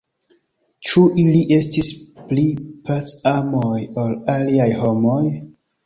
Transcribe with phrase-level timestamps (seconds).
[0.89, 1.91] Ĉu ili estis
[2.31, 2.47] pli
[2.91, 5.25] pac-amaj ol aliaj homoj?